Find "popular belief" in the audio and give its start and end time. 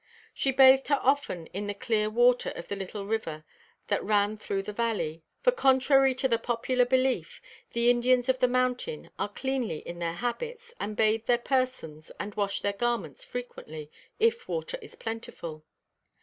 6.39-7.39